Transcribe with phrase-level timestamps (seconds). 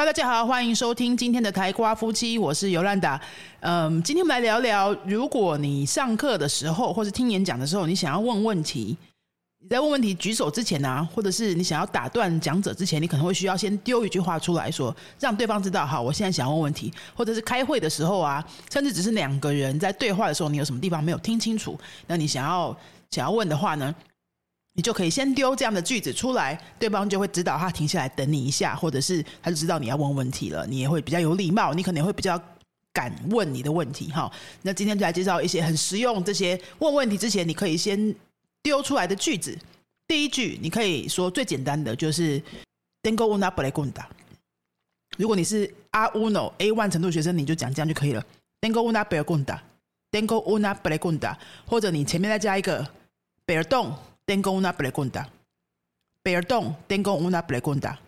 [0.00, 3.20] 好大家好，欢迎收听今天的台瓜夫妻，我是尤兰达。
[3.60, 8.96] 嗯，今天我们来聊聊，如果你上课的时候或是听演讲的时候，你想要问问题，
[9.58, 22.74] 你在问问题举手之前呢，或者是你想要打断讲者之前，你可能会需要先丢一句话出来说，让对方知道，好，我现在想要问问题，或者是开会的时候啊，甚至只是两个人在对话的时候，你有什么地方没有听清楚，那你想要
[23.10, 23.94] 想要问的话呢？
[24.74, 32.40] 你就可以先丢这样的句子出来，对方就会知道他停下来等你一下，或者是他就知道你要问问题了，你也会比较有礼貌，你可能会比较
[32.92, 34.30] 敢问你的问题哈。
[34.62, 38.14] 那今天就来介绍一些很实用，这些问问题之前你可以先
[38.62, 39.58] 丢出来的句子。
[40.06, 42.40] 第一句你可以说最简单的就是
[43.02, 44.04] “Tengo una pregunta”。
[45.18, 48.24] 如果你是 A uno A one 程度学生，你就讲这样就可以了。
[48.60, 52.88] “Tengo una pregunta”，“Tengo una pregunta”，或者你前面再加一个
[53.46, 53.94] “perdón”。
[54.30, 55.28] Tengo una pregunta.
[56.22, 57.98] Perdón, tengo una pregunta.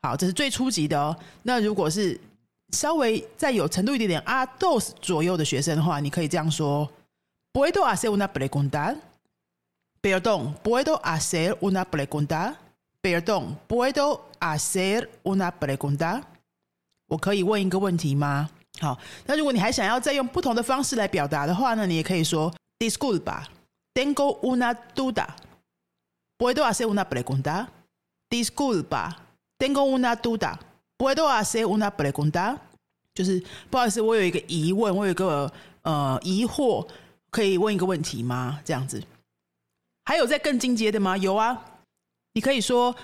[0.00, 1.16] 好，这是最初级的哦。
[1.42, 2.20] 那如果是
[2.72, 6.88] 稍微再有程度一点点啊，dos 左右的学生的话，你可以这样说
[7.52, 8.94] ：Puedo hacer una pregunta?
[10.00, 12.54] Perdón, puedo hacer una pregunta?
[13.02, 16.22] Perdón, puedo hacer una pregunta?
[17.08, 18.50] 我可以问一个问题吗？
[18.78, 23.42] 好，那如果你还想要再用不同的方式来表达的话呢，你也可以说：Disculpa.
[24.00, 25.36] Tengo una duda.
[26.38, 27.68] ¿Puedo hacer una pregunta?
[28.30, 29.14] Disculpa.
[29.58, 30.58] Tengo una duda.
[30.96, 32.56] ¿Puedo hacer una pregunta?
[33.14, 36.88] 就是不好意思，我有一个疑问，我有一个呃疑惑，
[37.30, 38.58] 可以问一个问题吗？
[38.64, 39.04] 这样子。
[40.06, 41.18] 还有在更进阶的吗？
[41.18, 41.62] 有啊，
[42.32, 42.96] 你可以说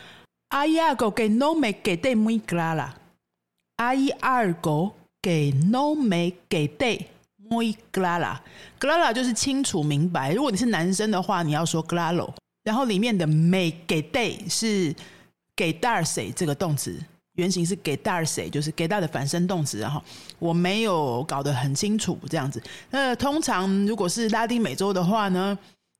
[0.49, 7.09] ：“Hay algo que no me quede muy clara”，“Ay algo que no me quede
[7.49, 8.39] muy clara,
[8.79, 10.33] clara 就是清楚明白。
[10.33, 12.33] 如果你是男生的话，你要说 claro。
[12.65, 14.95] 然后里面的 me que day 是
[15.55, 16.99] 给 darse 这个动词，
[17.35, 19.79] 原型是给 darse，就是给 dar 的反身动词。
[19.79, 20.03] 然后
[20.39, 22.61] 我没有搞得很清楚这样子。
[22.91, 25.56] 那通常如果是拉丁美洲的话呢，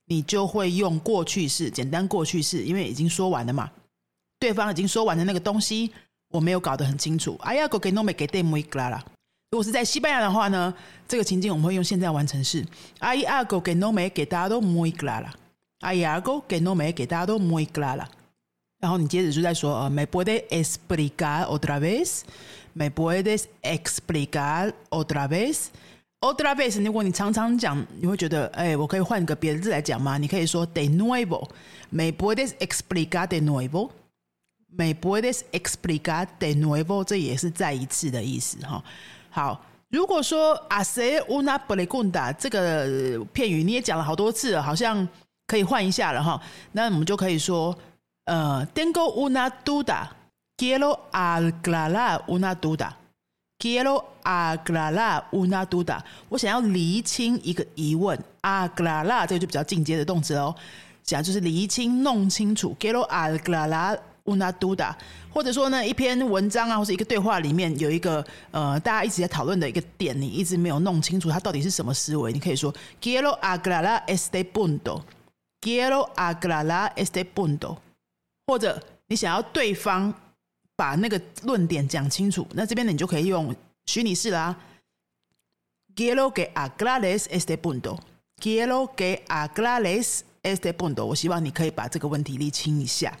[0.07, 3.71] 你就会用过去式，简单过去式，因为已经说完了嘛。
[4.39, 5.91] 对方已经说完的那个东西，
[6.29, 7.39] 我没有搞得很清楚。
[7.41, 8.99] 哎呀，go que no me quede muy clara。
[9.49, 10.73] 如果是在西班牙的话呢，
[11.07, 12.65] 这个情境我们会用现在完成式。
[12.99, 15.31] Hay algo que no me quedado muy clara.
[15.79, 18.07] Hay algo que no me quedado muy clara.
[18.79, 22.23] 然后你接着就在说，呃，me puede explicar otra vez?
[22.73, 25.67] Me puedes explicar otra vez?
[26.19, 30.17] Otra vez，如果你常常讲，你会觉得，哎，我可以换个别的字来讲吗？
[30.17, 31.47] 你可以说 de nuevo.
[31.89, 33.91] Me puedes explicar de nuevo?
[34.67, 37.03] Me puedes explicar de nuevo？
[37.03, 38.83] 这也是再一次的意思，哈。
[39.37, 45.07] 好，如果说 hacer una pregunta 这个片语你也讲了好多次了，好像
[45.45, 46.41] 可以换一下了哈。
[46.71, 47.77] 那我们就可以说，
[48.25, 55.99] 呃，tengo una duda，quiero aclarar una duda，quiero aclarar una duda。
[56.29, 60.55] 我想要厘清一个疑问，aclarar 这个就比较进阶的动词哦，
[61.03, 63.99] 讲就是厘清、弄清楚，quiero aclarar。
[64.27, 64.93] Una duda，
[65.33, 77.77] 或者说呢，一篇文章啊，或者一个对话里面有一个呃，大家一直在讨论的一个点，你一直没有弄清楚它到底是什么思维，你可以说 quiero aclarar este punto，quiero aclarar este punto，
[78.45, 80.13] 或者你想要对方
[80.75, 83.55] 把那个论点讲清楚，那这边呢，你就可以用
[83.85, 84.55] 虚拟式啦
[85.95, 93.17] ，quiero que aclares este punto，quiero que aclares este punto，我希望你可以把这个问题理清一下。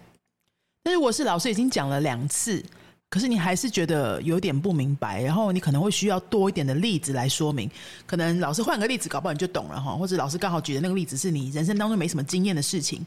[0.87, 2.63] 但如果是老师已经讲了两次，
[3.09, 7.69] 可是你还是觉得有点不明白，然后你可能会需要多一点的例子来说明。
[8.05, 9.93] 可能老师换个例子，搞不好你就懂了哈。
[9.93, 13.05] 或者老师刚好举的那个例子是你人生当中没什么经验的事情，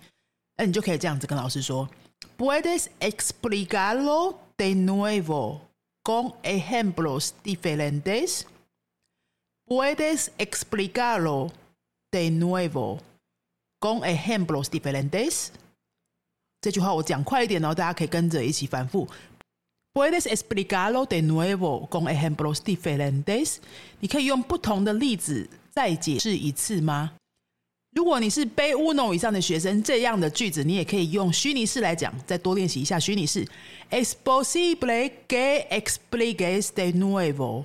[0.59, 1.89] 那你就可以这样子跟老师说
[2.37, 5.61] ：“Puedes explicarlo de nuevo
[6.05, 8.43] con ejemplos diferentes?
[9.67, 11.51] Puedes explicarlo
[12.11, 12.99] de nuevo
[13.81, 15.49] con ejemplos diferentes?”
[16.61, 19.09] 这句话我讲快一点哦，大家可以跟着一起反复。
[19.93, 23.57] Puedes explicarlo de nuevo con ejemplos diferentes？
[23.99, 27.13] 你可以用不同的例子再解释一次吗？
[27.93, 33.45] 如果你是 B uno 以上的学生，这样的句子你也可以用虚拟式来讲，再多练习一下虚拟式。
[33.91, 37.65] Es posible que expliques de nuevo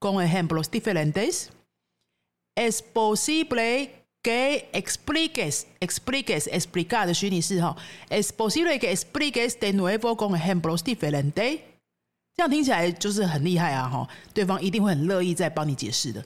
[0.00, 3.90] con ejemplos diferentes？Es posible
[4.22, 7.76] 给 expliques expliques explicar 的虚拟式哈
[8.10, 11.60] ，es posible que expliques de nuevo con ejemplos diferentes。
[12.36, 16.24] 这样听起来就是很厉害啊哈，对方一定会很乐意再帮你解释的。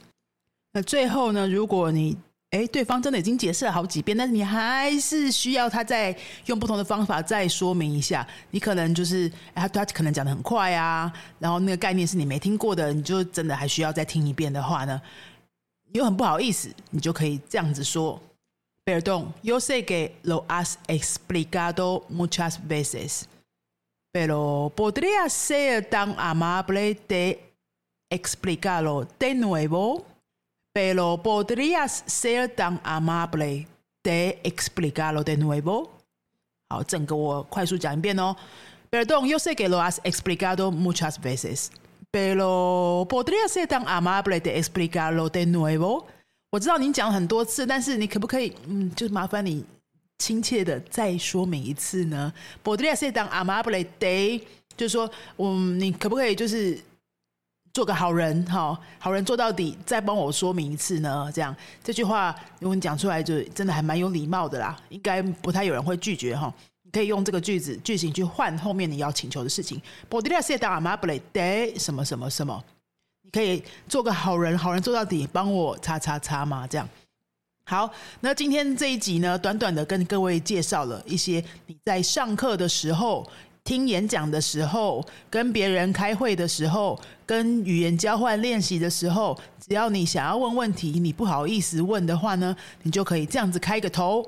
[0.73, 2.17] 那最后呢，如果你
[2.51, 8.25] 哎，对方真的已经解释了好几遍，但是你还是需要他再用不同的方法再说明一下。
[8.53, 15.01] 你可能就是他他可能讲的很快啊，然后那个概念是你没听过的，你就真的还需要再听一遍的话呢，
[15.94, 18.22] 又很不好意思，你就可以这样子说：
[18.86, 23.28] Perdón, yo sé que lo has explicado muchas veces,
[24.12, 27.40] pero podría ser tan amable de
[28.10, 30.06] explicarlo de nuevo.
[30.72, 33.68] Pero podrías ser tan amable
[34.04, 35.90] de explicarlo de nuevo？
[36.70, 38.36] 好，整个我快速讲一遍哦。
[38.92, 41.72] Perdón, yo sé que lo has explicado muchas veces,
[42.15, 46.05] Pero podría ser tan amable de explicarlo de nuevo？
[46.51, 49.65] 我知道你讲很多次，但是你可不可以，嗯，就麻烦你
[50.19, 52.33] 亲切的再说明一次呢
[52.63, 54.41] ？Podrías ser tan amable de，
[54.77, 56.79] 就是说，嗯，你可不可以就是？
[57.73, 61.29] 做个好人，哈，好人做到底，再帮我说明一次呢？
[61.35, 61.53] 这样
[61.83, 66.55] 这句话，如果你讲出来，就真的还蛮有礼貌的啦，应该不太有人会拒绝哈。
[66.95, 69.83] 可以用这个句子句型去换后面你要请求的事情。
[70.09, 72.63] Podría ser tan amable de 什么什么什么？
[73.23, 76.67] 你可以做个好人，好人做到底，帮我擦擦擦嘛？
[76.67, 76.89] 这样
[77.67, 77.91] 好。
[78.21, 83.29] 那今天这一集呢，短短的跟各位介绍了一些你在上课的时候。
[83.65, 94.23] 听演讲的时候，跟别人开会的时候，跟语言交换练习的时候，只要你想要问问题，你不好意思问的话呢，你就可以这样子开个头，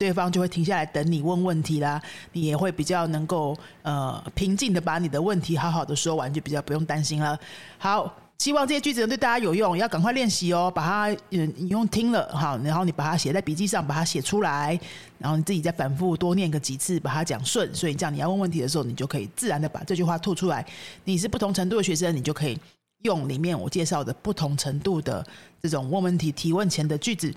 [0.00, 2.00] 对方就会停下来等你问问题啦。
[2.32, 7.38] 你也会比较能够呃平静的把你的问题好好的说完，就比较不用担心了。
[7.76, 8.12] 好。
[8.40, 10.72] 希望这些句子对大家有用，要赶快练习哦。
[10.74, 14.80] 把它嗯，你用听了好，然后你把它写在笔记上，把它写出来，
[15.18, 17.70] 然后你自己再反复多念个几次，把它讲顺。
[17.74, 20.66] 所以这样你要问问题的时候，你就可以自然的把这句话吐出来。
[21.04, 22.58] 你是不同程度的学生，你就可以
[23.02, 25.22] 用里面我介绍的不同程度的
[25.60, 27.30] 这种问问题提问前的句子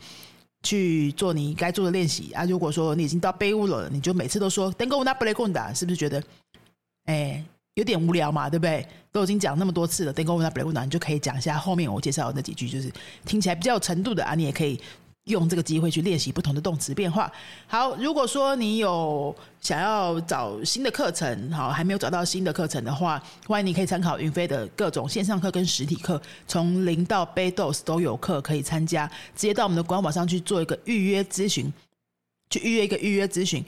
[0.63, 2.44] 去做你该做的练习啊。
[2.45, 6.24] 如果说你已经到背屋了，你就每次都说 “Dengo na ble gunda”，是不是觉得
[7.06, 7.44] 哎？
[7.75, 8.88] 有点无聊嘛，对不对？
[9.12, 12.88] 都已经讲那么多次了，等我问他不来问答，你就可以讲一下后面我介绍的那几句，就是
[13.25, 14.36] 听起来比较有程度的啊。
[14.36, 14.80] 你也可以
[15.25, 17.31] 用这个机会去练习不同的动词变化。
[17.66, 31.72] 好，如果说你有想要找新的课程，好，还没有找到新的课程的话，欢迎你可以参考云飞的各种线上课跟实体课，从零到 b 贝 dos 都有课可以参加，直接到我们的官网上去做一个预约咨询，
[32.50, 33.64] 去预约一个预约咨询。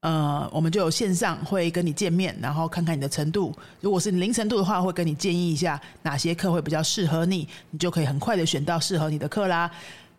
[0.00, 3.52] 呃，我们就有线上会跟你见面，然后看看你的程度。
[3.80, 9.70] 如果是零程度的话，会跟你建议一下哪些课会比较适合你，你就可以很快的选到适合你的课啦。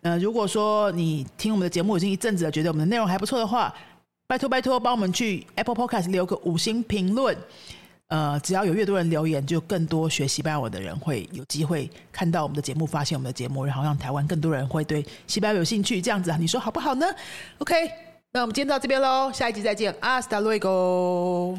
[0.02, 3.74] 呃，如果说你听我们的节目已经一阵子了，觉得我们的内容还不错的话，
[4.26, 7.36] 拜托拜托帮我们去 Apple Podcast 留个五星评论。
[8.08, 16.00] 呃，只要有越多人留言，就更多学西班牙文的人会有机会看到我们的节目，发现我们的节目，然后让台湾更多人会对西班牙有兴趣。
[16.00, 17.06] 这样子啊，你说好不好呢
[17.58, 17.74] ？OK。
[18.30, 21.58] 那我们今天到这边喽，下一集再见，阿斯达瑞 o